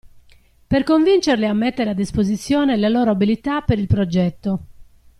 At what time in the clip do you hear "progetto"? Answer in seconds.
3.85-4.59